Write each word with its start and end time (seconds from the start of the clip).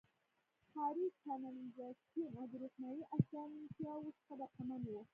ښاري 0.69 1.07
کانالیزاسیون 1.23 2.31
او 2.39 2.45
د 2.51 2.53
روښنايي 2.63 3.03
اسانتیاوو 3.17 4.15
څخه 4.19 4.33
برخمن 4.41 4.81
وو. 4.87 5.01